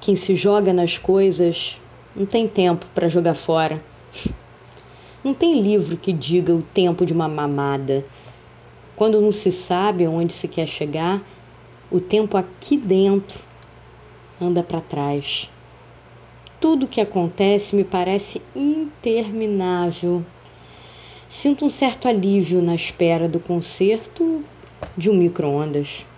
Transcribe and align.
Quem 0.00 0.14
se 0.14 0.36
joga 0.36 0.72
nas 0.72 0.98
coisas 0.98 1.80
não 2.14 2.24
tem 2.24 2.46
tempo 2.46 2.86
para 2.94 3.08
jogar 3.08 3.34
fora. 3.34 3.82
Não 5.24 5.34
tem 5.34 5.60
livro 5.60 5.96
que 5.96 6.12
diga 6.12 6.54
o 6.54 6.62
tempo 6.62 7.04
de 7.04 7.12
uma 7.12 7.28
mamada. 7.28 8.04
Quando 8.94 9.20
não 9.20 9.32
se 9.32 9.50
sabe 9.50 10.06
onde 10.06 10.32
se 10.32 10.46
quer 10.46 10.66
chegar, 10.66 11.20
o 11.90 12.00
tempo 12.00 12.36
aqui 12.36 12.76
dentro 12.76 13.40
anda 14.40 14.62
para 14.62 14.80
trás. 14.80 15.50
Tudo 16.60 16.86
o 16.86 16.88
que 16.88 17.00
acontece 17.00 17.74
me 17.74 17.84
parece 17.84 18.40
interminável. 18.54 20.24
Sinto 21.28 21.64
um 21.64 21.68
certo 21.68 22.06
alívio 22.06 22.62
na 22.62 22.74
espera 22.74 23.28
do 23.28 23.40
concerto 23.40 24.44
de 24.96 25.10
um 25.10 25.14
micro-ondas. 25.14 26.06